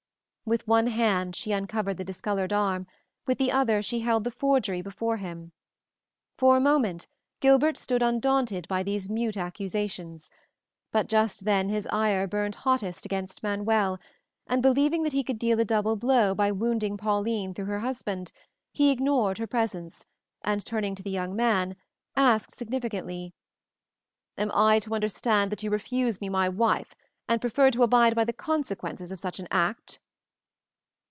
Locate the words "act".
29.49-30.01